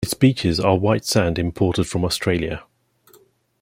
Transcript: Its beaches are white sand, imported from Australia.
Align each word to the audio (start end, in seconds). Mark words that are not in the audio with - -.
Its 0.03 0.15
beaches 0.15 0.59
are 0.59 0.77
white 0.79 1.05
sand, 1.05 1.37
imported 1.37 1.83
from 1.83 2.03
Australia. 2.03 2.63